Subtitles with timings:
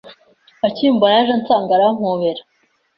[0.67, 2.41] akimbona yaje ansanga arampobera,